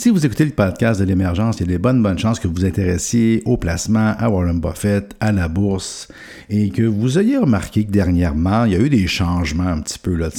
[0.00, 2.48] Si vous écoutez le podcast de l'émergence, il y a des bonnes, bonnes chances que
[2.48, 6.08] vous intéressiez au placement, à Warren Buffett, à la bourse,
[6.48, 9.98] et que vous ayez remarqué que dernièrement, il y a eu des changements un petit
[9.98, 10.30] peu, là,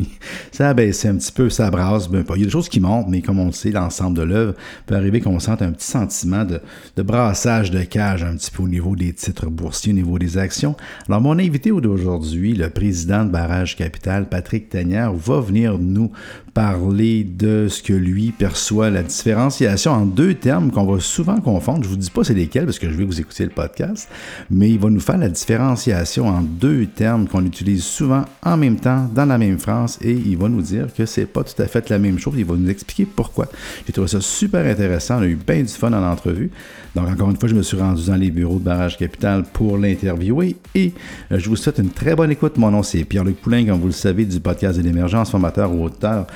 [0.52, 2.36] ça a baissé un petit peu, ça brasse, ben pas.
[2.36, 4.54] Il y a des choses qui montent, mais comme on le sait, l'ensemble de l'œuvre
[4.86, 8.68] peut arriver qu'on sente un petit sentiment de, brassage de cage un petit peu au
[8.68, 10.76] niveau des titres boursiers, au niveau des actions.
[11.08, 16.10] Alors, mon invité d'aujourd'hui, le président de Barrage Capital, Patrick Tagnard, va venir nous
[16.54, 21.84] parler de ce que lui perçoit la différenciation en deux termes qu'on va souvent confondre.
[21.84, 24.08] Je vous dis pas c'est lesquels parce que je vais vous écouter le podcast,
[24.50, 28.76] mais il va nous faire la différenciation en deux termes qu'on utilise souvent en même
[28.76, 31.66] temps dans la même phrase et il va nous dire que c'est pas tout à
[31.66, 32.34] fait la même chose.
[32.36, 33.46] Il va nous expliquer pourquoi.
[33.86, 35.18] J'ai trouvé ça super intéressant.
[35.18, 36.50] On a eu bien du fun en entrevue.
[36.94, 39.78] Donc encore une fois, je me suis rendu dans les bureaux de Barrage Capital pour
[39.78, 40.92] l'interviewer et
[41.30, 42.56] euh, je vous souhaite une très bonne écoute.
[42.56, 45.84] Mon nom c'est Pierre-Luc Poulain, comme vous le savez, du podcast de l'émergence, formateur ou
[45.84, 46.26] auteur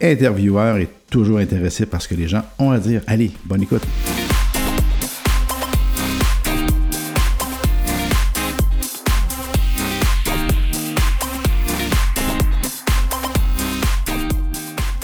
[0.00, 3.02] intervieweur est toujours intéressé par ce que les gens ont à dire.
[3.06, 3.82] Allez, bonne écoute.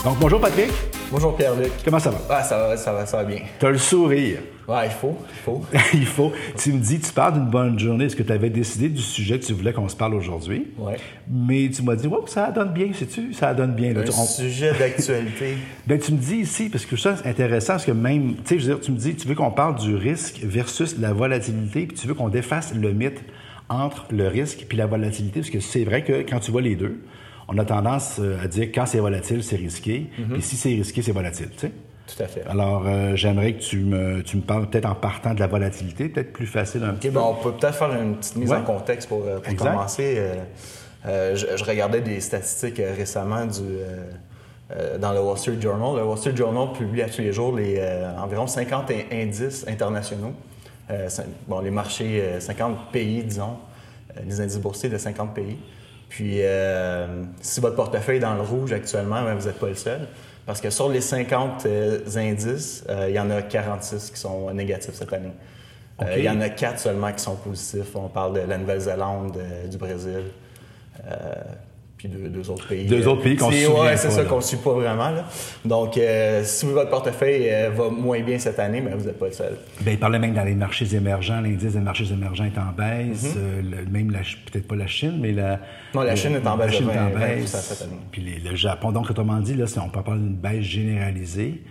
[0.05, 0.70] Donc, bonjour Patrick.
[1.10, 1.72] Bonjour Pierre-Luc.
[1.83, 2.19] Comment ça va?
[2.28, 3.38] Ah, ça va, ça va, ça va bien.
[3.58, 4.41] T'as le sourire.
[4.69, 5.62] Ouais, il faut, il faut.
[5.94, 6.33] il faut.
[6.58, 8.05] Tu me dis, tu parles d'une bonne journée.
[8.05, 10.66] Est-ce que tu avais décidé du sujet que tu voulais qu'on se parle aujourd'hui?
[10.78, 10.96] Ouais.
[11.30, 13.33] Mais tu m'as dit, wow, ça donne bien, sais-tu?
[13.33, 13.94] Ça donne bien.
[13.94, 14.00] Là.
[14.02, 15.56] Un On- sujet d'actualité.
[15.86, 18.58] Ben, tu me dis ici, parce que ça, c'est intéressant, parce que même, tu sais,
[18.58, 21.86] je veux dire, tu me dis, tu veux qu'on parle du risque versus la volatilité,
[21.86, 23.22] puis tu veux qu'on défasse le mythe
[23.70, 26.77] entre le risque puis la volatilité, parce que c'est vrai que quand tu vois les
[26.77, 27.00] deux,
[27.48, 30.70] on a tendance euh, à dire que quand c'est volatile, c'est risqué, puis si c'est
[30.70, 31.72] risqué, c'est volatile, tu sais.
[32.06, 32.42] Tout à fait.
[32.46, 36.08] Alors, euh, j'aimerais que tu me, tu me parles peut-être en partant de la volatilité,
[36.10, 37.18] peut-être plus facile un petit OK, peu.
[37.20, 38.56] bon, on peut peut-être faire une petite mise Ouais.
[38.58, 40.14] en contexte pour, euh, pour commencer.
[40.18, 40.34] Euh,
[41.06, 43.62] euh, je, je regardais des statistiques récemment du,
[45.00, 45.96] dans le Wall Street Journal.
[45.96, 47.80] Le Wall Street Journal publie à tous les jours les,
[48.18, 50.32] environ 50 in- indices internationaux.
[51.48, 53.56] Bon, les marchés, euh, 50 pays, disons,
[54.26, 55.56] les indices boursiers de 50 pays.
[56.08, 57.06] Puis, euh,
[57.40, 60.06] si votre portefeuille est dans le rouge actuellement, ben, vous n'êtes pas le seul.
[60.46, 64.52] Parce que sur les 50 euh, indices, euh, il y en a 46 qui sont
[64.52, 65.32] négatifs cette année.
[66.16, 67.94] Il y en a 4 seulement qui sont positifs.
[67.94, 69.38] On parle de la Nouvelle-Zélande,
[69.70, 70.24] du Brésil,
[72.08, 72.86] puis deux, deux autres pays.
[72.86, 75.10] Deux autres pays qu'on souvient Ouais, c'est ça qu'on ne suit pas vraiment.
[75.10, 75.24] là.
[75.64, 79.26] Donc, euh, si votre portefeuille euh, va moins bien cette année, ben, vous n'êtes pas
[79.26, 79.56] le seul.
[79.80, 83.34] Ben, il parlait même dans les marchés émergents, l'indice des marchés émergents est en baisse,
[83.34, 83.42] Mhm.
[83.42, 85.60] euh, le- même peut-être pas la Chine, mais la...
[85.94, 87.82] Non, la le- Chine est en baisse La Chine est en 20, baisse, 20% cette
[87.82, 87.96] année.
[88.12, 88.92] puis les- le Japon.
[88.92, 91.62] Donc, autrement dit, là, on peut parler d'une baisse généralisée.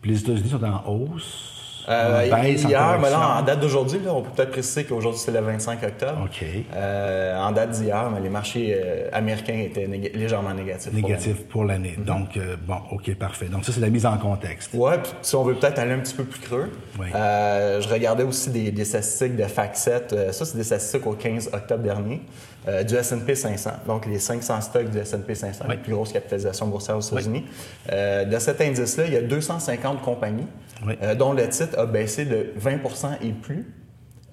[0.00, 1.51] Puis les États-Unis sont en hausse.
[1.88, 5.40] Euh, baisse, hier, mais là, en date d'aujourd'hui, on peut peut-être préciser qu'aujourd'hui, c'est le
[5.40, 6.22] 25 octobre.
[6.24, 6.44] OK.
[6.74, 10.90] Euh, en date d'hier, mais les marchés euh, américains étaient néga- légèrement négatifs.
[10.92, 11.94] pour Négatif pour l'année.
[11.98, 12.04] Mhm.
[12.04, 13.46] Donc, bon, OK, parfait.
[13.46, 14.70] Donc, ça, c'est la mise en contexte.
[14.74, 17.06] Ouais, puis si on veut peut-être aller un petit peu plus creux, Oui.
[17.12, 20.32] je regardais aussi des, des statistiques de FactSet.
[20.32, 22.22] Ça, c'est des statistiques au 15 octobre dernier
[22.68, 23.70] euh, du S&P 500.
[23.88, 25.74] Donc, les 500 stocks du S&P 500, Oui.
[25.74, 27.44] la plus grosse capitalisation boursière aux États-Unis.
[27.90, 30.46] Euh, de cet indice-là, il y a 250 compagnies
[30.86, 30.94] Oui.
[31.02, 33.66] euh, dont le titre a baissé de 20% et plus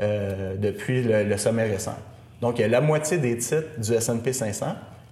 [0.02, 1.96] euh, depuis le, le sommet récent.
[2.42, 4.66] Donc, il y a la moitié des titres du S&P 500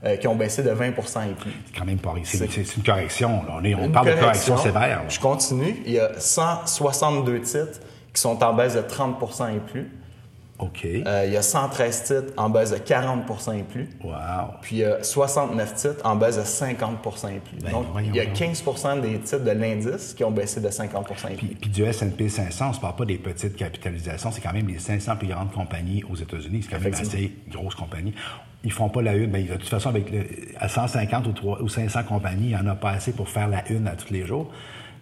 [0.05, 1.51] euh, qui ont baissé de 20% et plus.
[1.65, 2.13] C'est quand même pas...
[2.23, 3.43] C'est une correction.
[3.43, 3.55] là.
[3.59, 4.81] On, est, on Une parle de correction sévère.
[4.87, 5.03] là.
[5.09, 5.75] Je continue.
[5.85, 7.79] Il y a 162 titres
[8.13, 9.91] qui sont en baisse de 30% et plus.
[10.59, 10.85] OK.
[10.85, 13.89] Euh, il y a 113 titres en baisse de 40% et plus.
[14.03, 14.11] wow.
[14.61, 17.57] Puis il y a 69 titres en baisse de 50% et plus.
[17.63, 18.35] Ben, Donc, il y a donc.
[18.35, 21.55] 15% des titres de l'indice qui ont baissé de 50% et Puis, plus.
[21.57, 24.79] puis du S&P 500, on se parle pas des petites capitalisations, c'est quand même les
[24.79, 26.63] 500 plus grandes compagnies aux États-Unis.
[26.63, 28.13] C'est quand même assez grosses compagnies.
[28.63, 30.25] Ils font pas la une, mais de toute façon, avec le-
[30.59, 33.47] à 150 ou, 3 ou 500 compagnies, il n'y en a pas assez pour faire
[33.47, 34.51] la une à tous les jours.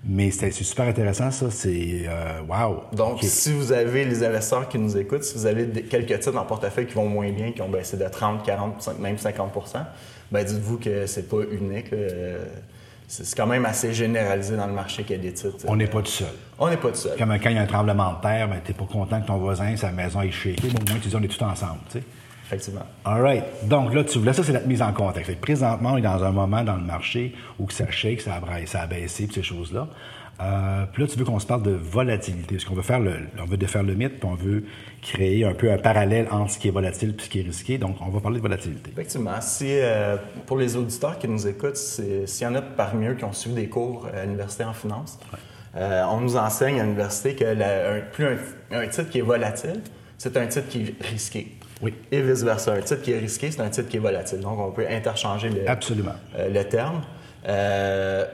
[0.07, 1.49] Mais c'est super intéressant, ça.
[1.49, 2.83] C'est euh, wow.
[2.93, 6.37] Donc, si vous avez les investisseurs qui nous écoutent, si vous avez des- quelques titres
[6.37, 9.85] en portefeuille qui vont moins bien, qui ont baissé de 30, 40, même 50%
[10.31, 11.91] ben dites-vous que c'est pas unique.
[11.93, 12.45] Euh,
[13.07, 15.65] C'est quand même assez généralisé dans le marché qu'il y a des titres.
[15.67, 16.27] on n'est pas tout seul.
[16.57, 17.15] On n'est pas tout seul.
[17.17, 19.27] Comme quand il y a un tremblement de terre, ben, tu n'es pas content que
[19.27, 21.79] ton voisin, sa maison est shakée, mais au moins tu dis on est tout ensemble.
[21.91, 22.03] tu sais.
[22.45, 22.85] Effectivement.
[23.03, 23.43] All right.
[23.67, 25.35] Donc là, tu voulais, ça, c'est la mise en contexte.
[25.41, 28.65] Présentement, on est dans un moment dans le marché où que ça shake, ça a,
[28.65, 29.87] ça a baissé, puis ces choses-là.
[30.41, 33.13] Euh, puis là, tu veux qu'on se parle de volatilité, parce qu'on veut faire le,
[33.41, 34.65] on veut défaire le mythe, puis on veut
[35.01, 37.77] créer un peu un parallèle entre ce qui est volatile et ce qui est risqué.
[37.77, 38.91] Donc, on va parler de volatilité.
[38.91, 39.39] Effectivement.
[39.39, 43.23] Si, euh, pour les auditeurs qui nous écoutent, s'il y en a parmi eux qui
[43.23, 45.17] ont suivi des cours à l'université en finance,
[45.77, 48.37] euh, on nous enseigne à l'université que la- un, plus un,
[48.81, 49.81] un titre qui est volatile,
[50.17, 51.47] c'est un titre qui est risqué.
[51.85, 51.93] Oui.
[52.11, 52.73] Et vice-versa.
[52.73, 54.39] Un titre qui est risqué, c'est un titre qui est volatile.
[54.39, 56.15] Donc, on peut interchanger le, Absolument.
[56.37, 57.01] euh, le terme.
[57.47, 58.25] Euh,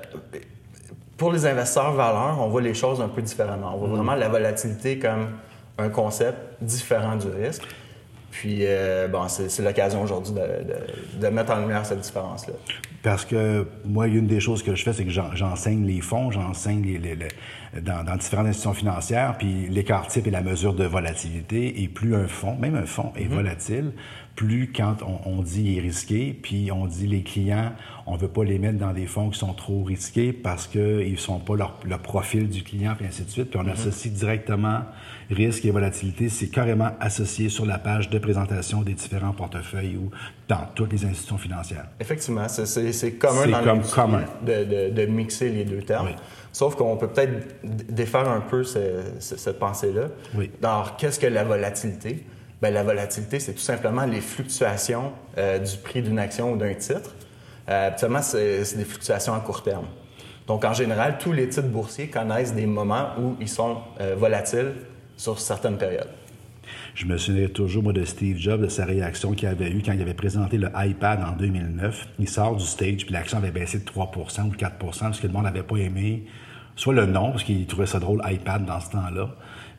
[1.17, 3.73] pour les investisseurs valeurs, on voit les choses un peu différemment.
[3.75, 5.27] On voit vraiment la volatilité comme
[5.77, 7.63] un concept différent du risque.
[8.31, 10.33] Puis, euh, bon, c'est l'occasion aujourd'hui
[11.19, 12.53] de, mettre en lumière cette différence-là.
[13.03, 16.83] Parce que moi, une des choses que je fais, c'est que j'enseigne les fonds, j'enseigne
[16.83, 17.17] les,
[17.81, 21.83] dans, différentes institutions financières, puis l'écart type et la mesure de volatilité.
[21.83, 23.29] Et plus un fonds, même un fonds, est mm-hmm.
[23.29, 23.91] volatile,
[24.35, 27.73] plus quand on, dit il est risqué, puis on dit les clients,
[28.05, 31.11] on ne veut pas les mettre dans des fonds qui sont trop risqués parce qu'ils
[31.11, 33.49] ne sont pas leur, le profil du client, puis ainsi de suite.
[33.49, 33.71] Puis on mm-hmm.
[33.71, 34.81] associe directement
[35.31, 40.09] risque et volatilité, c'est carrément associé sur la page de présentation des différents portefeuilles ou
[40.47, 41.85] dans toutes les institutions financières.
[41.99, 44.23] Effectivement, c'est commun dans comme commun.
[44.45, 46.09] De, de, mixer les deux termes.
[46.51, 50.07] Sauf qu'on peut peut-être défaire un peu cette pensée-là.
[50.35, 50.51] Oui.
[50.61, 52.25] Alors, qu'est-ce que la volatilité?
[52.61, 56.73] Bien, la volatilité, c'est tout simplement les fluctuations euh, du prix d'une action ou d'un
[56.75, 57.15] titre.
[57.69, 59.85] Euh, habituellement, c'est des fluctuations à court terme.
[60.45, 64.73] Donc, en général, tous les titres boursiers connaissent des moments où ils sont euh, volatiles
[65.21, 66.09] sur certaines périodes.
[66.95, 70.01] Je me souviens toujours, de Steve Jobs, de sa réaction qu'il avait eue quand il
[70.01, 72.07] avait présenté le iPad en 2009.
[72.17, 75.33] Il sort du stage, puis l'action avait baissé de 3 ou 4% parce que le
[75.33, 76.23] monde n'avait pas aimé
[76.75, 79.29] soit le nom, parce qu'il trouvait ça drôle, iPad, dans ce temps-là,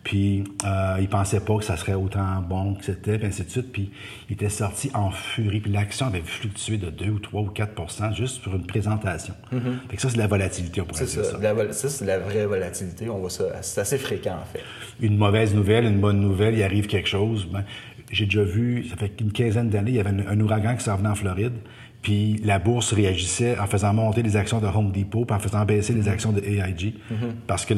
[0.05, 3.51] puis euh, il pensait pas que ça serait autant bon que c'était, puis ainsi de
[3.51, 3.73] suite.
[3.73, 3.91] Puis
[4.29, 5.61] il était sorti en furie.
[5.61, 9.35] Puis l'action avait fluctué de 2 ou 3 ou 4 juste pour une présentation.
[9.53, 9.89] Mm-hmm.
[9.91, 11.73] Fait que ça, c'est la volatilité, on pourrait dire ça.
[11.73, 13.09] ça, c'est la vraie volatilité.
[13.09, 13.45] On voit ça.
[13.63, 14.65] C'est assez fréquent, en fait.
[15.01, 17.47] Une mauvaise nouvelle, une bonne nouvelle, il arrive quelque chose.
[17.47, 17.65] Ben,
[18.11, 20.85] j'ai déjà vu, ça fait une quinzaine d'années, il y avait un, un ouragan qui
[20.85, 21.55] s'en venait en Floride.
[22.03, 25.65] Puis la bourse réagissait en faisant monter les actions de Home Depot, puis en faisant
[25.65, 27.35] baisser les actions de AIG, mhm.
[27.47, 27.75] parce que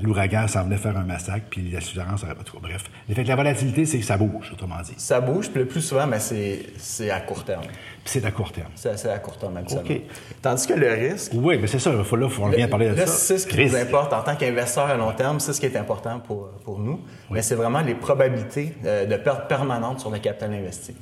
[0.00, 2.58] l'ouragan s'en venait faire un massacre, puis l'assurance n'aurait pas tout.
[2.62, 2.84] Bref.
[3.08, 4.94] L'effet de la volatilité, c'est que ça bouge, autrement dit.
[4.96, 7.62] Ça bouge, puis le plus souvent, mais c'est à court terme.
[7.64, 7.72] Puis
[8.04, 8.70] c'est à court terme.
[8.76, 9.90] C'est à court terme, absolument.
[9.90, 10.00] OK.
[10.40, 11.32] Tandis que le risque.
[11.34, 13.06] Oui, mais c'est ça, il faut, là, faut parler de ça.
[13.06, 15.76] C'est ce qui nous importe en tant qu'investisseur à long terme, c'est ce qui est
[15.76, 17.00] important pour, pour nous.
[17.28, 20.94] Mais c'est vraiment les probabilités euh, de perte permanente sur le capital investi.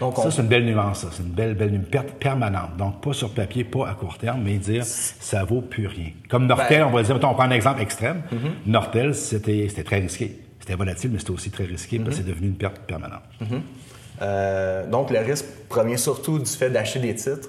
[0.00, 2.76] Ça, c'est une belle nuance, C'est une belle, belle perte permanente.
[2.76, 6.10] Donc, pas sur papier, pas à court terme, mais dire ça vaut plus rien.
[6.28, 8.22] Comme Nortel, ben- on va dire, on prend un exemple extrême.
[8.32, 8.70] Mm-hmm.
[8.70, 10.40] Nortel, c'était très risqué.
[10.60, 12.24] C'était volatile, mais c'était aussi très risqué parce que mm-hmm.
[12.24, 13.22] c'est devenu une perte permanente.
[13.42, 13.60] Mm-hmm.
[14.22, 17.48] Euh, donc, le risque provient surtout du fait d'acheter des titres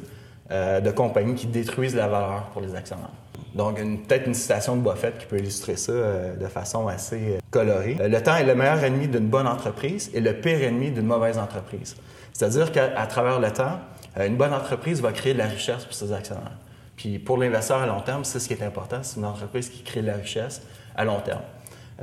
[0.52, 3.10] euh, de compagnies qui détruisent la valeur pour les actionnaires.
[3.56, 7.98] Donc, peut-être une citation de Buffett qui peut illustrer ça euh, de façon assez colorée.
[8.00, 11.38] le temps est le meilleur ennemi d'une bonne entreprise et le pire ennemi d'une mauvaise
[11.38, 11.96] entreprise.
[12.36, 13.80] C'est-à-dire qu'à travers le temps,
[14.18, 16.58] euh, une bonne entreprise va créer de la richesse pour ses actionnaires.
[16.98, 19.84] Puis pour l'investisseur à long terme, c'est ce qui est important, c'est une entreprise qui
[19.84, 20.62] crée de la richesse
[20.98, 21.44] à long terme.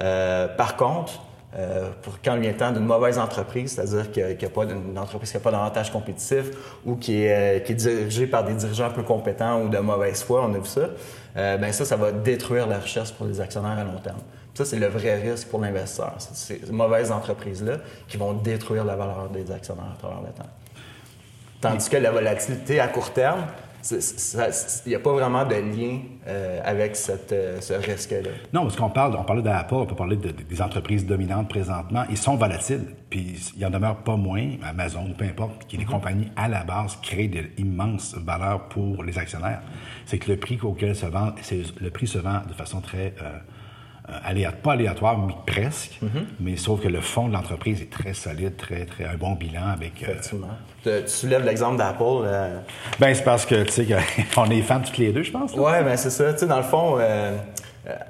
[0.00, 1.23] Euh, par contre,
[1.55, 4.99] euh, pour quand vient le temps d'une mauvaise entreprise, c'est-à-dire qu'il n'y a, pas d'une
[4.99, 6.46] entreprise qui n'a pas d'avantage compétitif
[6.87, 10.58] ou qui est, dirigée par des dirigeants peu compétents ou de mauvaise foi, on a
[10.58, 10.88] vu ça,
[11.34, 14.20] ben ça, ça va détruire la richesse pour les actionnaires à long terme.
[14.54, 16.14] Ça, c'est le vrai risque pour l'investisseur.
[16.19, 20.50] C'est ces mauvaises entreprises-là qui vont détruire la valeur des actionnaires à travers le temps.
[21.60, 23.46] Tandis que la volatilité à court terme,
[23.90, 28.31] il n'y a pas vraiment de lien euh, avec cette, euh, ce risque-là.
[28.52, 32.05] Non, parce qu'on parle, on parlait d'Apple, on peut parler des entreprises dominantes présentement.
[32.08, 35.84] Ils sont volatiles, puis il en demeure pas moins, Amazon ou peu importe, qui des
[35.84, 35.88] mm-hmm.
[35.88, 39.62] compagnies à la base créent d'immenses valeurs pour les actionnaires.
[40.06, 41.32] C'est que le prix auquel se vend,
[41.81, 43.38] le prix se vend de façon très euh,
[44.08, 45.98] aléatoire, pas aléatoire, mais presque.
[46.03, 46.26] Mhm.
[46.41, 49.69] Mais sauf que le fond de l'entreprise est très solide, très, très un bon bilan
[49.69, 50.03] avec.
[50.03, 50.48] Euh, Effectivement.
[50.82, 52.03] Tu, soulèves l'exemple d'Apple.
[52.24, 52.58] Euh...
[52.98, 53.86] Ben c'est parce que tu sais
[54.34, 55.53] qu'on est fans toutes les deux, je pense.
[55.55, 56.32] Oui, ben c'est ça.
[56.32, 57.36] Tu sais, dans le fond, euh,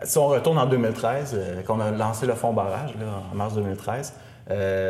[0.02, 4.14] si on retourne en 2013, qu'on a lancé le fonds barrage là, en mars 2013,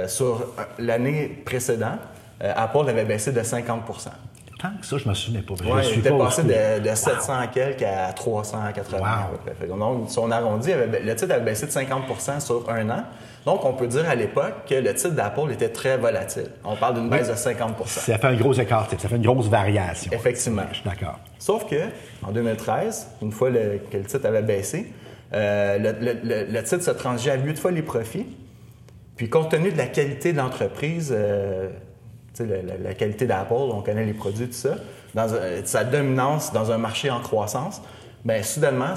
[0.09, 0.47] sur
[0.79, 2.00] l'année précédente,
[2.41, 3.83] Apple avait baissé de 50
[4.83, 5.54] ça, je me souviens pas.
[5.54, 8.99] Ouais, il était passé de, 700 quelques à 380.
[8.99, 9.76] Wow.
[9.76, 13.04] Donc, si on arrondit, le titre avait baissé de 50% sur un an.
[13.45, 16.49] Donc, on peut dire à l'époque que le titre d'Apple était très volatile.
[16.64, 19.49] On parle d'une baisse de 50% Ça fait un gros écart, ça fait une grosse
[19.49, 20.12] variation.
[20.12, 20.62] Effectivement.
[20.71, 21.19] Je suis d'accord.
[21.38, 21.88] Sauf que,
[22.23, 24.92] en 2013, une fois que le titre avait baissé,
[25.35, 28.26] euh, le, titre se transigeait à 8 fois les profits.
[29.16, 31.69] Puis, compte tenu de la qualité de l'entreprise, euh,
[32.41, 34.77] la, qualité d'Apple, on connaît les produits, tout ça,
[35.65, 37.83] sa dominance dans un marché en croissance,
[38.25, 38.95] bien, soudainement,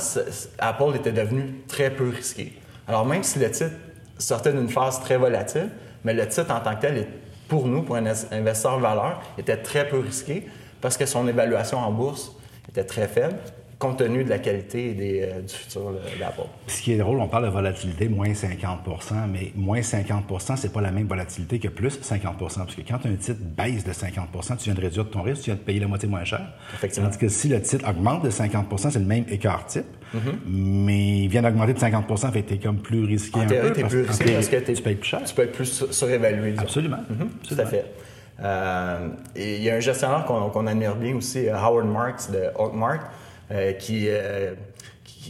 [0.59, 2.53] Apple était devenu très peu risqué.
[2.87, 3.75] Alors, même si le titre
[4.17, 5.69] sortait d'une phase très volatile,
[6.03, 7.07] mais le titre en tant que tel,
[7.47, 10.47] pour nous, pour un investisseur valeur, était très peu risqué
[10.81, 12.31] parce que son évaluation en bourse
[12.69, 13.35] était très faible.
[13.79, 16.41] Compte tenu de la qualité et des, euh, du futur d'Apple.
[16.67, 20.81] Ce qui est drôle, on parle de volatilité, moins 50% mais moins 50% c'est pas
[20.81, 24.65] la même volatilité que plus 50 Parce que quand un titre baisse de 50% tu
[24.65, 26.41] viens de réduire ton risque, tu viens de payer la moitié moins cher.
[26.73, 27.09] Effectivement.
[27.09, 30.19] Tandis que si le titre augmente de 50% c'est le même écart type, mm-hmm.
[30.47, 33.47] mais il vient d'augmenter de 50% fait que tu es comme plus risqué en un
[33.47, 33.73] peu.
[33.73, 35.23] plus risqué parce que tu payes plus cher.
[35.23, 36.55] Tu peux être plus surévalué.
[36.57, 36.97] Absolument.
[36.97, 37.47] Mm-hmm.
[37.47, 37.85] Tout à fait.
[38.41, 42.49] Euh, et il y a un gestionnaire qu'on admire bien aussi, euh, Howard Marks de
[42.55, 43.01] Oakmark,
[43.51, 44.09] euh, qui,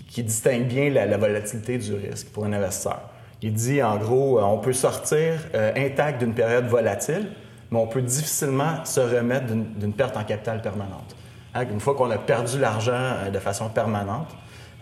[0.10, 3.02] qui, distingue bien la, volatilité du risque pour un investisseur.
[3.42, 7.28] Il dit en gros, on peut sortir intact d'une période volatile,
[7.70, 11.16] mais on peut difficilement se remettre d'une perte en capital permanente.
[11.54, 14.36] Hein, une fois qu'on a perdu l'argent de façon permanente,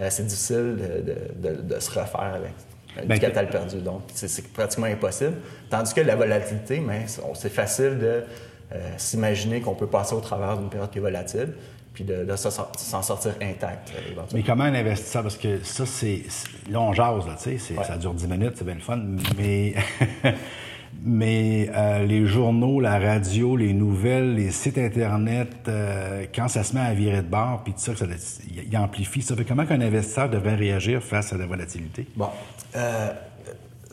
[0.10, 0.78] c'est difficile
[1.36, 2.54] de, de, se refaire avec
[3.02, 3.78] du ben, capital perdu.
[3.78, 5.34] Donc, c'est pratiquement impossible.
[5.70, 6.82] Tandis que la volatilité,
[7.34, 8.24] c'est facile de
[8.74, 11.54] euh, s'imaginer qu'on peut passer au travers d'une période qui est volatile
[11.94, 13.94] puis de, s'en sortir intact.
[13.96, 16.22] Euh, mais comment un investisseur, parce que ça, c'est.
[16.70, 19.00] Là, on jase, là, tu sais, ça dure 10 minutes, c'est bien le fun,
[19.38, 19.76] mais.
[21.06, 26.74] Mais euh, les journaux, la radio, les nouvelles, les sites Internet, euh, quand ça se
[26.74, 29.22] met à virer de bord, puis tout ça, ça il amplifie.
[29.22, 32.08] Ça fait comment qu'un investisseur devrait réagir face à la volatilité?
[32.16, 32.30] Bon.
[32.76, 33.12] Euh,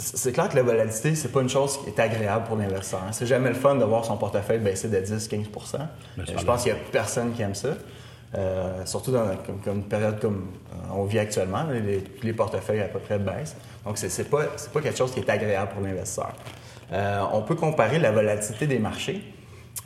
[0.00, 3.02] c'est clair que la volatilité, c'est pas une chose qui est agréable pour l'investisseur.
[3.12, 5.76] C'est jamais le fun de voir son portefeuille baisser de 10-15%
[6.18, 7.70] Je pense qu'il n'y a personne qui aime ça.
[8.84, 10.52] surtout dans comme, une période comme
[10.92, 13.56] on vit actuellement, les, les, portefeuilles à peu près baissent.
[13.84, 16.32] Donc, c'est pas, pas quelque chose qui est agréable pour l'investisseur.
[16.92, 19.22] Euh, on peut comparer la volatilité des marchés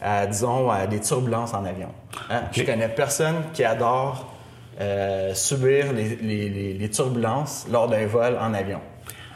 [0.00, 1.90] à, disons, à des turbulences en avion.
[2.30, 2.42] Hein?
[2.52, 4.32] Je connais personne qui adore
[4.80, 8.80] euh, subir les, turbulences lors d'un vol en avion.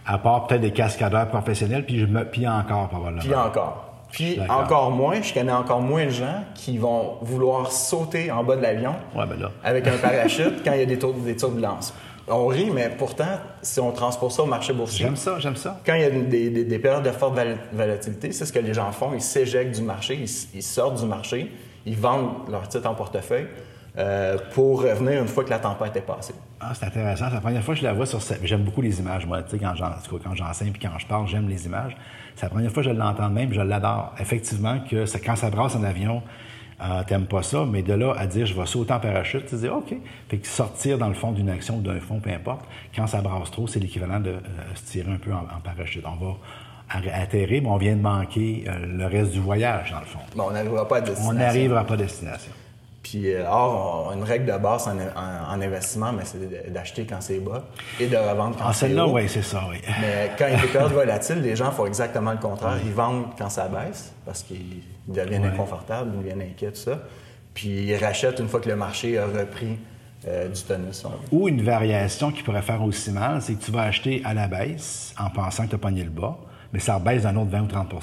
[0.09, 3.21] À part peut-être des cascadeurs professionnels, puis, je me, puis encore probablement.
[3.21, 3.85] Puis encore.
[4.11, 8.57] Puis encore moins, je connais encore moins de gens qui vont vouloir sauter en bas
[8.57, 9.29] de l'avion ben
[9.63, 11.93] avec un parachute quand il y a des, des turbulences
[12.31, 15.07] on rit, mais pourtant, si on transpose ça au marché boursier.
[15.07, 15.81] J'aime ça, j'aime ça.
[15.85, 17.39] Quand il y a des, périodes de forte
[17.73, 19.13] volatilité, c'est ce que les gens font.
[19.15, 20.19] Ils s'éjectent du marché,
[20.55, 21.53] ils, sortent du marché,
[21.87, 23.47] ils vendent leur titre en portefeuille.
[23.99, 26.35] Euh, pour revenir une fois que la tempête est passée.
[26.61, 27.27] Ah, c'est intéressant.
[27.29, 28.47] C'est la première fois que je la vois sur cette...
[28.47, 29.43] J'aime beaucoup les images, moi.
[29.43, 29.75] Tu sais, quand
[30.35, 31.97] j'enseigne puis quand je parle, j'aime les images.
[32.37, 34.15] C'est la première fois que je l'entends même, je l'adore.
[34.21, 36.23] Effectivement, que quand ça brasse en avion,
[36.81, 39.57] euh, t'aimes pas ça, mais de là à dire je vais sauter en parachute, tu
[39.57, 39.93] dis OK.
[40.29, 43.21] Fait que sortir dans le fond d'une action ou d'un fond, peu importe, quand ça
[43.21, 44.41] brasse trop, c'est l'équivalent de euh,
[44.77, 46.05] se tirer un peu en, parachute.
[46.07, 46.37] On va
[47.13, 50.21] atterrir, mais on vient de manquer euh, le reste du voyage, dans le fond.
[50.37, 51.31] Bon, on n'arrivera pas à destination.
[51.31, 52.53] On n'arrivera pas à destination.
[53.09, 57.65] Puis, or, une règle de base en, investissement, mais c'est d'acheter quand c'est bas
[57.99, 58.89] et de revendre quand ah, c'est haut.
[58.89, 59.79] celle-là, oui, c'est ça, oui.
[60.01, 62.77] Mais quand il y a des périodes volatiles, les gens font exactement le contraire.
[62.85, 66.99] Ils vendent quand ça baisse parce qu'ils deviennent inconfortables, ils deviennent inquiets, tout ça.
[67.55, 69.79] Puis ils rachètent une fois que le marché a repris
[70.27, 71.07] euh, du tonus.
[71.33, 74.49] Ou une variation qui pourrait faire aussi mal, c'est que tu vas acheter à la
[74.49, 76.37] baisse en pensant que tu as pogné le bas,
[76.73, 77.95] mais ça baisse d'un autre 20 ou 30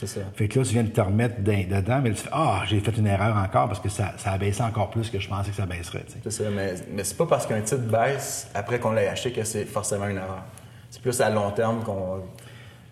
[0.00, 0.20] c'est ça.
[0.34, 2.96] Fait que là, tu viens de te remettre dedans, mais tu fais Ah, j'ai fait
[2.96, 5.56] une erreur encore parce que ça, ça a baissé encore plus que je pensais que
[5.56, 6.06] ça baisserait.
[6.22, 9.44] C'est ça, mais, mais c'est pas parce qu'un titre baisse après qu'on l'ait acheté que
[9.44, 10.42] c'est forcément une erreur.
[10.88, 12.22] C'est plus à long terme qu'on,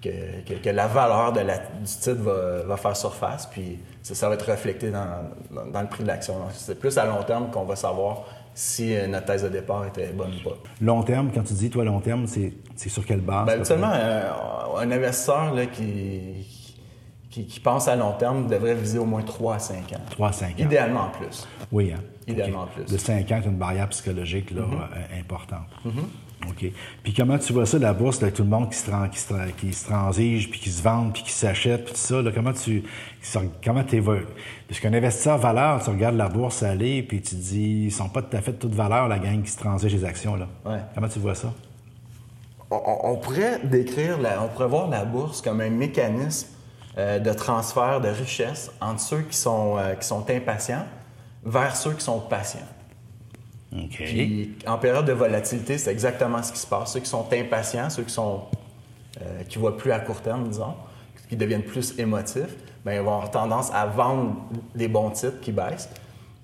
[0.03, 4.29] que, que, la valeur de la, du titre va, va, faire surface, puis ça, ça
[4.29, 5.31] va être reflété dans,
[5.73, 6.35] dans, le prix de l'action.
[6.53, 8.25] C'est plus à long terme qu'on va savoir
[8.59, 10.57] si euh, notre thèse de départ était bonne ou pas.
[10.81, 12.53] Long terme, quand tu dis, toi, long terme, c'est,
[12.89, 13.47] sur quelle base?
[13.47, 16.45] Ben, habituellement, un, un investisseur là, qui,
[17.31, 20.01] qui, pense à long terme devrait viser au moins 3 à 5 ans.
[20.11, 20.53] 3 à 5 ans.
[20.59, 21.47] Idéalement plus.
[21.71, 22.03] Oui, hein?
[22.27, 22.85] Idéalement plus.
[22.85, 25.15] De 5 ans, c'est une barrière psychologique là, mm-hmm.
[25.15, 25.69] euh, importante.
[25.87, 26.28] Mm-hmm.
[26.47, 26.71] OK.
[27.03, 29.51] Puis comment tu vois ça, la bourse, là, tout le monde qui se, qui se,
[29.59, 32.53] qui se transige, puis qui se vend, puis qui s'achète, puis tout ça, là, comment
[32.53, 32.85] tu
[33.65, 34.27] comment évolues?
[34.69, 38.23] Parce qu'un investisseur valeur, tu regardes la bourse aller, puis tu dis, ils sont pas
[38.23, 40.37] tout à fait de toute valeur, la gang qui se transige les actions.
[40.37, 40.47] Là.
[40.65, 40.79] Ouais.
[40.95, 41.53] Comment tu vois ça?
[42.71, 46.49] On, on pourrait décrire, la, on pourrait voir la bourse comme un mécanisme
[46.99, 50.85] euh, de transfert de richesse entre ceux qui sont, euh, qui sont impatients
[51.45, 52.67] vers ceux qui sont patients.
[53.91, 56.93] Puis, en période de volatilité, c'est exactement ce qui se passe.
[56.93, 58.43] Ceux qui sont impatients, ceux qui sont
[59.21, 60.75] euh, qui voient plus à court terme, disons,
[61.29, 64.37] qui deviennent plus émotifs, bien, ils vont avoir tendance à vendre
[64.75, 65.89] des bons titres qui baissent.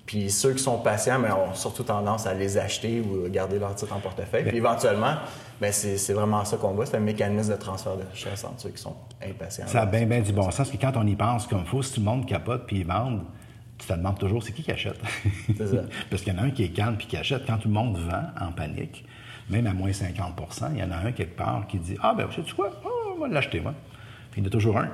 [0.05, 3.73] Puis ceux qui sont patients, mais ont surtout tendance à les acheter ou garder leur
[3.73, 4.43] titre en portefeuille.
[4.43, 5.15] Puis éventuellement,
[5.59, 6.85] ben c'est vraiment ça qu'on voit.
[6.85, 9.65] C'est un mécanisme de transfert de richesse entre ceux qui sont impatients.
[9.67, 10.69] Ça a bien, bien du bon sens.
[10.69, 13.21] que quand on y pense comme il faut, si tout le monde capote puis vend,
[13.77, 14.99] tu te demandes toujours c'est qui qui achète?
[15.57, 15.77] C'est ça.
[16.09, 17.45] Parce qu'il y en a un qui est calme puis qui achète.
[17.45, 19.05] Quand tout le monde vend en panique,
[19.49, 22.27] même à moins 50% il y en a un quelque part qui dit Ah, ben,
[22.35, 22.71] sais-tu quoi?
[22.85, 23.73] Oh, On va l'acheter, moi.
[24.31, 24.89] Puis il y en a toujours un.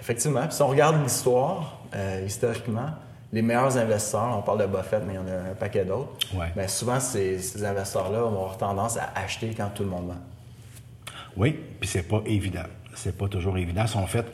[0.00, 0.42] Effectivement.
[0.46, 2.90] Puis si on regarde l'histoire, euh, historiquement,
[3.32, 6.12] les meilleurs investisseurs, on parle de Buffett, mais il y en a un paquet d'autres,
[6.36, 6.52] Ouais.
[6.54, 10.20] ben, souvent, ces, ces investisseurs-là vont avoir tendance à acheter quand tout le monde vend.
[11.36, 12.62] Oui, puis c'est pas évident.
[12.94, 13.82] C'est pas toujours évident.
[13.82, 14.26] Ils sont faits.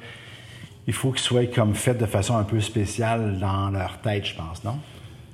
[0.87, 4.37] Il faut qu'ils soient comme faits de façon un peu spéciale dans leur tête, je
[4.37, 4.79] pense, non?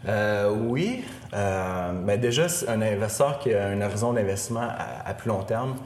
[0.08, 1.04] Euh, oui.
[1.34, 4.68] Euh, ben déjà, un investisseur qui a un horizon d'investissement
[5.04, 5.76] à, plus long terme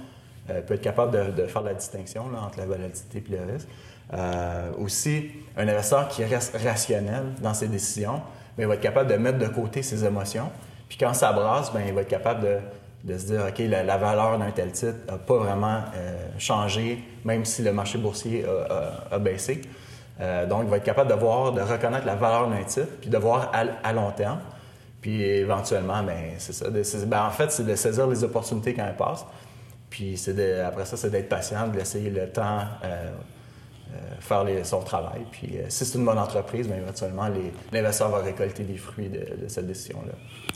[0.51, 3.69] euh, peut être capable de, faire la distinction entre la volatilité et le risque.
[4.79, 8.21] Aussi, un investisseur qui reste rationnel dans ses décisions,
[8.57, 10.51] ben, il va être capable de mettre de côté ses émotions.
[10.89, 12.57] Puis quand ça brasse, ben, il va être capable de,
[13.05, 17.45] de se dire, OK, la, valeur d'un tel titre n'a pas vraiment euh, changé, même
[17.45, 18.45] si le marché boursier
[19.11, 19.63] a, baissé.
[20.21, 23.09] Euh, donc, il va être capable de voir, de reconnaître la valeur d'un titre, puis
[23.09, 24.41] de voir à, long terme.
[25.01, 26.69] Puis éventuellement, ben, c'est ça.
[26.69, 29.25] de- ben, en fait, c'est de saisir les opportunités quand elles passent.
[29.89, 33.11] Puis c'est après ça, c'est d'être patient, de laisser le temps euh,
[34.21, 35.21] faire les- son travail.
[35.33, 37.29] Puis euh, si c'est une bonne entreprise, ben, éventuellement,
[37.73, 40.13] l'investisseur va récolter les fruits de, de cette décision-là.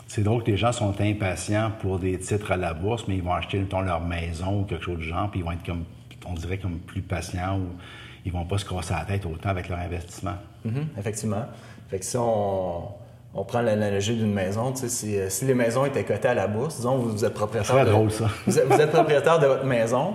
[0.07, 3.23] C'est drôle que les gens sont impatients pour des titres à la bourse, mais ils
[3.23, 5.85] vont acheter, mettons, leur maison ou quelque chose du genre, puis ils vont être comme,
[6.27, 7.67] on dirait, comme plus patients ou
[8.25, 10.35] ils vont pas se casser la tête autant avec leur investissement.
[10.65, 11.45] Mhm, effectivement.
[11.89, 12.85] Fait que si on,
[13.35, 16.35] on prend l'analogie d'une maison, tu sais, si, euh, si les maisons étaient cotées à
[16.35, 17.85] la bourse, disons vous, vous êtes propriétaire.
[17.85, 18.29] De- drôle, ça.
[18.47, 20.15] Vous êtes, vous êtes propriétaire de votre maison,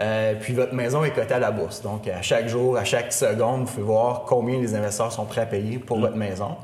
[0.00, 1.82] euh, puis votre maison est cotée à la bourse.
[1.82, 5.40] Donc à chaque jour, à chaque seconde, vous pouvez voir combien les investisseurs sont prêts
[5.42, 6.56] à payer pour votre maison.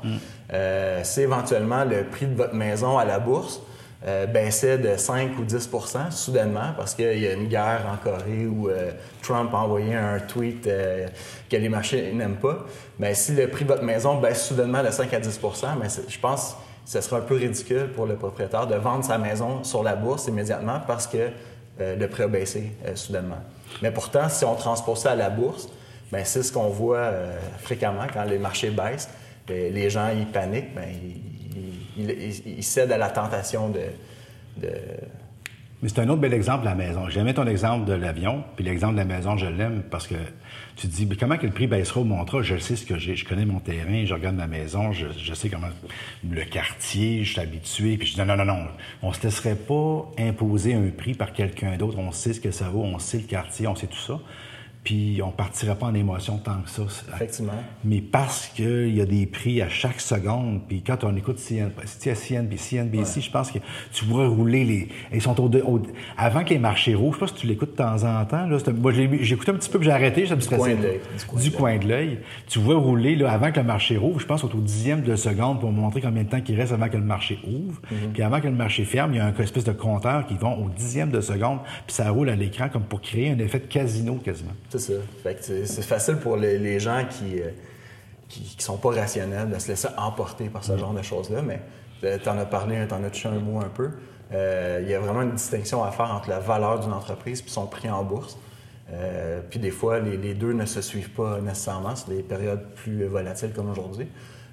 [0.53, 3.61] Euh, si éventuellement le prix de votre maison à la bourse
[4.07, 8.45] euh, baissait de 5 ou 10% soudainement parce qu'il y a une guerre en Corée
[8.45, 8.69] où
[9.23, 10.63] Trump a envoyé un tweet
[11.49, 12.59] que les marchés n'aiment pas,
[12.99, 15.39] mais si le prix de votre maison baisse soudainement de 5 à 10
[15.81, 16.51] mais c'est- je pense
[16.85, 19.95] que ce serait un peu ridicule pour le propriétaire de vendre sa maison sur la
[19.95, 21.29] bourse immédiatement parce que
[21.79, 23.39] le prix a baissé euh, soudainement.
[23.81, 25.67] Mais pourtant, si on transpose ça à la bourse,
[26.11, 29.09] ben, c'est ce qu'on voit euh, fréquemment quand les marchés baissent.
[29.47, 30.87] Les gens, ils paniquent, ben,
[31.97, 34.67] ils, cèdent à la tentation de-
[35.87, 37.09] C'est un autre bel exemple, la maison.
[37.09, 40.15] J'aimais ton exemple de l'avion, puis l'exemple de la maison, je l'aime parce que
[40.75, 42.41] tu dis, mais comment que le prix baissera ou montera?
[42.41, 45.33] Je sais ce que j'ai, je connais mon terrain, je regarde ma maison, je, je
[45.33, 45.67] sais comment
[46.27, 48.67] le quartier, je suis habitué, puis je dis, non, non, non, non,
[49.03, 51.99] on se laisserait pas imposer un prix par quelqu'un d'autre.
[51.99, 54.19] On sait ce que ça vaut, on sait le quartier, on sait tout ça.
[54.85, 56.83] Puis on partirait pas en émotion tant que ça.
[57.15, 57.51] Effectivement.
[57.83, 61.71] Mais parce qu'il y a des prix à chaque seconde, puis quand on écoute CN,
[61.85, 63.59] si CNBC, CNBC je pense que
[63.91, 64.87] tu vois rouler les...
[65.11, 65.81] Ils sont au, au-
[66.17, 68.45] avant que les marchés rouges, je sais pas si tu l'écoutes de temps en temps.
[68.45, 70.75] Là, moi, écouté un petit peu, puis j'ai arrêté, ça me stressait.
[71.41, 72.19] du coin de l'œil.
[72.47, 75.59] Tu vois rouler là, avant que le marché rouvre, je pense au dixième de seconde
[75.61, 77.81] pour montrer combien de temps il reste avant que le marché ouvre.
[77.91, 78.11] Mhm.
[78.13, 80.63] Puis avant que le marché ferme, il y a un espèce de compteur qui vont
[80.63, 83.65] au dixième de seconde, puis ça roule à l'écran comme pour créer un effet de
[83.65, 84.51] casino quasiment.
[84.77, 84.99] C'est ça.
[85.23, 87.51] Fait que c'est c'est facile pour les, les gens qui, euh,
[88.27, 91.59] qui qui sont pas rationnels de se laisser emporter par ce genre de choses-là, mais
[92.01, 93.89] tu en as parlé, tu en as touché un mot un peu.
[94.33, 97.49] Euh, Il y a vraiment une distinction à faire entre la valeur d'une entreprise et
[97.49, 98.37] son prix en bourse.
[98.91, 101.95] Euh, puis des fois, les, les deux ne se suivent pas nécessairement.
[101.95, 104.07] C'est des périodes plus volatiles comme aujourd'hui.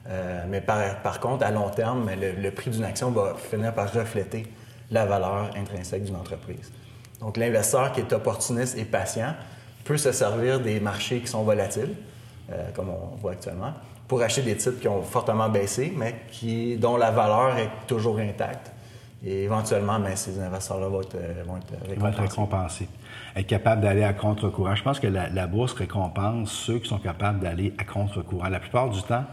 [0.08, 3.74] Euh, mais par, par contre, à long terme, le, le prix d'une action va finir
[3.74, 4.46] par refléter
[4.90, 6.72] la valeur intrinsèque d'une entreprise.
[7.20, 9.34] Donc, l'investisseur qui est opportuniste et patient
[9.84, 11.94] peut se servir des marchés qui sont volatiles,
[12.50, 13.72] euh, comme on voit actuellement,
[14.08, 18.18] pour acheter des titres qui ont fortement baissé, mais qui, dont la valeur est toujours
[18.18, 18.70] intacte.
[19.24, 22.86] Et éventuellement, ben, ces investisseurs-là vont être, euh, vont être Ils vont être récompensés.
[22.86, 22.88] récompensés.
[23.36, 24.74] Être capable d'aller à contre-courant.
[24.74, 28.48] Je pense que la, la bourse récompense ceux qui sont capables d'aller à contre-courant.
[28.48, 29.24] La plupart du temps,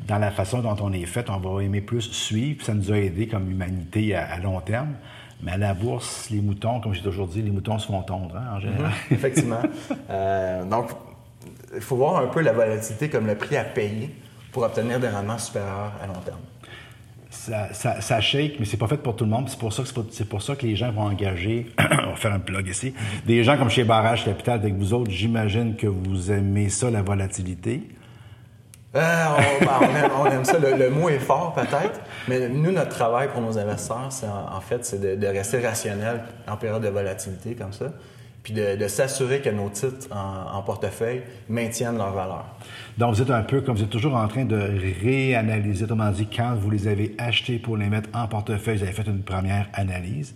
[0.00, 2.56] dans la façon dont on est fait, on va aimer plus suivre.
[2.56, 4.94] puis Ça nous a aidé comme humanité à, à long terme.
[5.42, 8.36] Mais à la bourse, les moutons, comme j'ai toujours dit, les moutons se font tondre
[8.36, 8.92] hein, en général.
[9.10, 9.60] Effectivement.
[10.10, 10.90] Euh, donc,
[11.74, 14.10] il faut voir un peu la volatilité comme le prix à payer
[14.52, 16.38] pour obtenir des rendements supérieurs à long terme.
[17.28, 19.48] Ça, ça, ça shake, mais c'est pas fait pour tout le monde.
[19.48, 21.66] C'est pour ça que c'est pour ça que les gens vont engager.
[21.78, 22.94] on va faire un plug ici.
[23.26, 25.10] Des gens comme chez Barrage Capital avec vous autres.
[25.10, 27.82] J'imagine que vous aimez ça, la volatilité.
[28.96, 29.24] Euh,
[29.60, 30.58] on, ben, on aime, ça.
[30.58, 32.00] Le, mot est fort, peut-être.
[32.28, 36.56] Mais nous, notre travail pour nos investisseurs, c'est en, fait, c'est de, rester rationnel en
[36.56, 37.86] période de volatilité comme ça.
[38.42, 42.46] Puis de, s'assurer que nos titres en, en portefeuille maintiennent leur valeur.
[42.96, 44.70] Donc, vous êtes un peu comme vous êtes toujours en train de
[45.02, 48.92] réanalyser, autrement dit, quand vous les avez achetés pour les mettre en portefeuille, vous avez
[48.92, 50.34] fait une première analyse.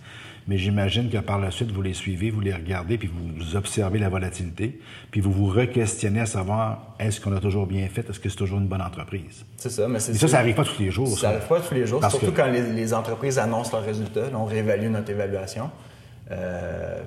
[0.51, 4.01] Mais j'imagine que par la suite, vous les suivez, vous les regardez, puis vous observez
[4.01, 4.81] la volatilité,
[5.13, 8.35] puis vous vous re-questionnez à savoir est-ce qu'on a toujours bien fait, est-ce que c'est
[8.37, 9.45] toujours une bonne entreprise?
[9.57, 11.07] C'est ça, mais c'est ça, ça n'arrive pas tous les jours.
[11.17, 13.87] Ça n'arrive pas tous les jours, Parce surtout que- quand les, les entreprises annoncent leurs
[13.87, 14.23] résultats.
[14.29, 15.71] Là, on réévalue notre évaluation.
[16.33, 16.99] Euh,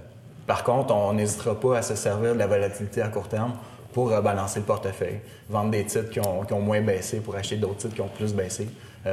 [0.47, 3.55] par contre, on n'hésitera pas à se servir de la volatilité à court terme
[3.91, 7.57] pour balancer le portefeuille, vendre des titres qui ont, qui ont moins baissé pour acheter
[7.57, 8.69] d'autres titres qui ont plus baissé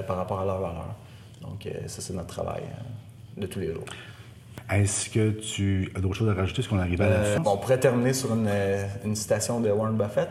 [0.06, 0.94] par rapport à leur valeur.
[1.42, 2.62] Donc, ça, c'est notre travail
[3.36, 3.84] de tous les jours.
[4.70, 6.60] Est-ce que tu as d'autres choses à rajouter?
[6.60, 7.42] Est-ce qu'on arrive à la fin?
[7.44, 8.48] On pourrait terminer sur une,
[9.04, 10.28] une citation de Warren Buffett.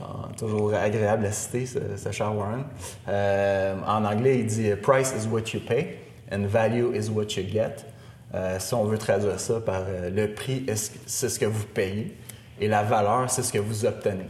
[0.00, 2.64] Ah, toujours agréable à citer, ce, cher Warren.
[3.08, 5.98] Euh, en anglais, il dit Price is what you pay
[6.32, 7.84] and value is what you get.
[8.34, 10.64] Euh, si on veut traduire ça par euh, le prix,
[11.06, 12.16] c'est ce que vous payez
[12.60, 14.28] et la valeur, c'est ce que vous obtenez.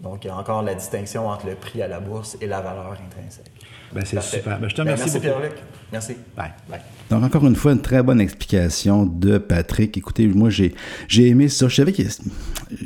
[0.00, 2.60] Donc, il y a encore la distinction entre le prix à la bourse et la
[2.60, 3.52] valeur intrinsèque.
[3.92, 4.58] Ben, c'est super.
[4.58, 5.52] Ben, je te ben, remercie merci, Pierre-Luc.
[5.94, 6.16] Merci.
[6.36, 6.50] Bye.
[6.68, 6.80] Bye.
[7.08, 9.96] Donc, encore une fois, une très bonne explication de Patrick.
[9.96, 10.74] Écoutez, moi, j'ai,
[11.06, 11.68] j'ai aimé ça.
[11.68, 12.08] Je savais, qu'il,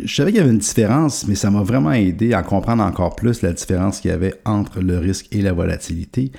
[0.05, 3.17] je savais qu'il y avait une différence, mais ça m'a vraiment aidé à comprendre encore
[3.17, 6.33] plus la différence qu'il y avait entre le risque et la volatilité.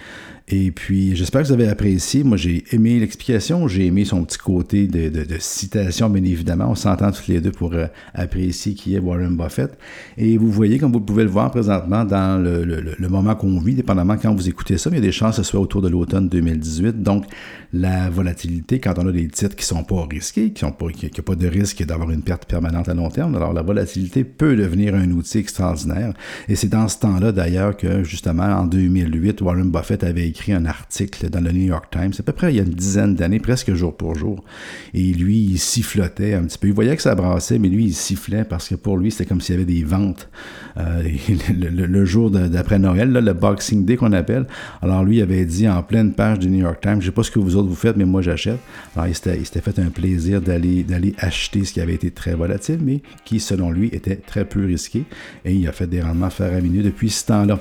[0.52, 2.24] Et puis, j'espère que vous avez apprécié.
[2.24, 3.68] Moi, j'ai aimé l'explication.
[3.68, 6.70] J'ai aimé son petit côté de, de, citation, bien évidemment.
[6.70, 9.78] On s'entend tous les deux pour euh, apprécier qui est Warren Buffett.
[10.18, 13.76] Et vous voyez, comme vous pouvez le voir présentement, dans le, le, moment qu'on vit,
[13.76, 15.88] dépendamment quand vous écoutez ça, il y a des chances que ce soit autour de
[15.88, 16.30] l'automne
[16.60, 17.04] 2018.
[17.04, 17.26] Donc,
[17.72, 20.88] la volatilité, quand on a des titres qui sont pas risqués, qui n'ont pas,
[21.36, 25.12] de risque d'avoir une perte permanente à long terme, alors la volatilité peut devenir un
[25.12, 26.14] outil extraordinaire.
[26.48, 30.54] Et c'est dans ce temps-là, d'ailleurs, que justement, en 2008, Warren Buffett avait écrit écrit
[30.54, 33.14] un article dans le New York Times, à peu près il y a une dizaine
[33.16, 34.44] d'années, presque jour pour jour.
[34.94, 36.68] Et lui, il sifflotait un petit peu.
[36.68, 39.42] Il voyait que ça brassait, mais lui, il sifflait parce que pour lui, c'était comme
[39.42, 40.30] s'il y avait des ventes
[40.78, 41.04] euh,
[41.60, 44.48] le, jour d'après Noël, le Boxing Day qu'on appelle.
[44.82, 47.24] Alors lui, il avait dit en pleine page du New York Times, je sais pas
[47.24, 48.60] ce que vous autres vous faites, mais moi j'achète.
[48.96, 53.02] Alors il s'était fait un plaisir d'aller acheter ce qui avait été très volatile, mais
[53.26, 55.04] qui, selon lui, était très peu risqué.
[55.46, 57.60] Et il a fait des rendements faramineux depuis ce temps-là.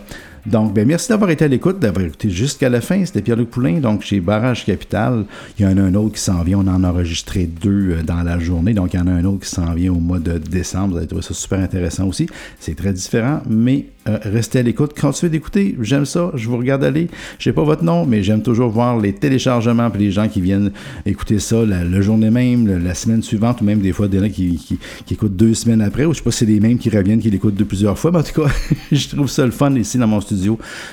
[0.49, 3.05] Donc, ben, merci d'avoir été à l'écoute, d'avoir écouté jusqu'à la fin.
[3.05, 5.25] C'était Pierre-Luc Poulain, donc chez Barrage Capital.
[5.59, 6.59] Il y en a un autre qui s'en vient.
[6.59, 8.73] On en a enregistré deux euh, dans la journée.
[8.73, 10.93] Donc, il y en a un autre qui s'en vient au mois de décembre.
[10.93, 12.27] Vous allez trouver ça super intéressant aussi.
[12.61, 14.99] C'est très différent, mais euh, restez à l'écoute.
[14.99, 15.77] Continuez d'écouter.
[15.83, 16.31] J'aime ça.
[16.35, 17.09] Je vous regarde aller.
[17.39, 20.41] Je sais pas votre nom, mais j'aime toujours voir les téléchargements puis les gens qui
[20.41, 20.71] viennent
[21.05, 24.57] écouter ça la, journée même, la, semaine suivante, ou même des fois des gens qui,
[25.05, 26.07] qui, écoutent deux semaines après.
[26.07, 28.11] Ou je sais pas si c'est les mêmes qui reviennent, qui l'écoutent de plusieurs fois.
[28.13, 28.51] Mais en tout cas,
[28.93, 30.38] je trouve ça le fun ici dans mon studio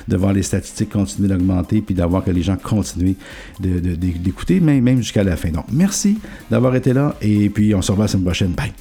[0.08, 3.16] de voir les statistiques continuer d'augmenter puis d'avoir que les gens continuent
[3.60, 5.50] d'écouter, de, même jusqu'à la fin.
[5.50, 8.52] Donc, merci d'avoir été là et puis on se revoit la semaine prochaine.
[8.52, 8.74] Bye!